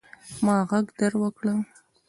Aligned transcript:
ما 0.45 0.55
ږغ 0.69 0.85
در 0.99 1.13
وکړئ. 1.21 1.57